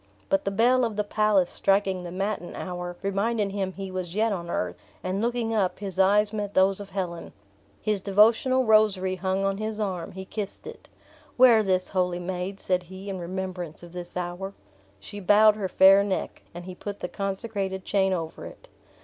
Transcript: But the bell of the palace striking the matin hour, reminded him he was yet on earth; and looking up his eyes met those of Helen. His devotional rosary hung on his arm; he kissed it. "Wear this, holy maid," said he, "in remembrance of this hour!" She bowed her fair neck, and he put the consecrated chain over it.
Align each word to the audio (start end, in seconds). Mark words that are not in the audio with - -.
But 0.29 0.45
the 0.45 0.49
bell 0.49 0.83
of 0.83 0.95
the 0.95 1.03
palace 1.03 1.51
striking 1.51 2.03
the 2.03 2.11
matin 2.11 2.55
hour, 2.55 2.95
reminded 3.03 3.51
him 3.51 3.73
he 3.73 3.91
was 3.91 4.15
yet 4.15 4.31
on 4.33 4.49
earth; 4.49 4.75
and 5.03 5.21
looking 5.21 5.53
up 5.53 5.77
his 5.77 5.99
eyes 5.99 6.33
met 6.33 6.55
those 6.55 6.79
of 6.79 6.89
Helen. 6.89 7.33
His 7.83 8.01
devotional 8.01 8.65
rosary 8.65 9.17
hung 9.17 9.45
on 9.45 9.59
his 9.59 9.79
arm; 9.79 10.13
he 10.13 10.25
kissed 10.25 10.65
it. 10.65 10.89
"Wear 11.37 11.61
this, 11.61 11.91
holy 11.91 12.17
maid," 12.17 12.59
said 12.59 12.81
he, 12.81 13.11
"in 13.11 13.19
remembrance 13.19 13.83
of 13.83 13.93
this 13.93 14.17
hour!" 14.17 14.55
She 14.99 15.19
bowed 15.19 15.55
her 15.55 15.69
fair 15.69 16.03
neck, 16.03 16.41
and 16.51 16.65
he 16.65 16.73
put 16.73 17.01
the 17.01 17.07
consecrated 17.07 17.85
chain 17.85 18.11
over 18.11 18.47
it. 18.47 18.69